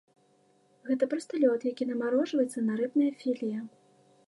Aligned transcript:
Гэта 0.89 1.07
проста 1.11 1.41
лёд, 1.43 1.67
які 1.71 1.87
намарожваецца 1.91 2.59
на 2.69 2.81
рыбнае 2.83 3.11
філе. 3.23 3.55